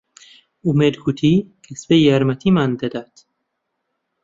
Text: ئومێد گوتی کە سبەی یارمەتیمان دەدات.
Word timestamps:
ئومێد 0.65 0.95
گوتی 1.03 1.35
کە 1.63 1.71
سبەی 1.81 2.05
یارمەتیمان 2.09 2.71
دەدات. 2.81 3.13